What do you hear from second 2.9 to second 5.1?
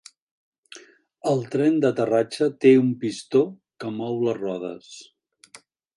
pistó que mou les rodes.